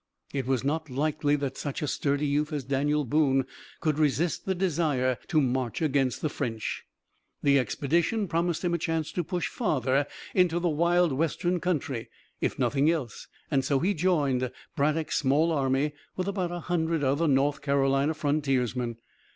It 0.33 0.47
was 0.47 0.63
not 0.63 0.89
likely 0.89 1.35
that 1.35 1.57
such 1.57 1.83
a 1.83 1.87
sturdy 1.87 2.25
youth 2.25 2.51
as 2.51 2.63
Daniel 2.63 3.05
Boone 3.05 3.45
could 3.81 3.99
resist 3.99 4.47
the 4.47 4.55
desire 4.55 5.19
to 5.27 5.39
march 5.39 5.79
against 5.79 6.23
the 6.23 6.27
French. 6.29 6.85
The 7.43 7.59
expedition 7.59 8.27
promised 8.27 8.65
him 8.65 8.73
a 8.73 8.79
chance 8.79 9.11
to 9.11 9.23
push 9.23 9.47
farther 9.47 10.07
into 10.33 10.59
that 10.59 10.67
wild 10.67 11.11
western 11.13 11.59
country, 11.59 12.09
if 12.39 12.57
nothing 12.57 12.89
else, 12.89 13.27
and 13.51 13.63
so 13.63 13.77
he 13.77 13.93
joined 13.93 14.51
Braddock's 14.75 15.19
small 15.19 15.51
army 15.51 15.91
with 16.17 16.27
about 16.27 16.51
a 16.51 16.61
hundred 16.61 17.03
other 17.03 17.27
North 17.27 17.61
Carolina 17.61 18.15
frontiersmen. 18.15 18.97